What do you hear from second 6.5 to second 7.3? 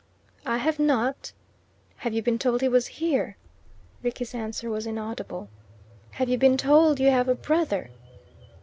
told you have